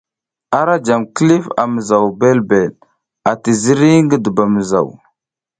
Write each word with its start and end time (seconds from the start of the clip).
Ara 0.59 0.75
jam 0.85 1.01
kilif 1.15 1.45
a 1.61 1.63
mizaw 1.73 2.05
ɓelɓel 2.19 2.69
ati 3.31 3.51
ziri 3.61 3.89
ngi 4.03 4.17
dubamizaw. 4.23 4.87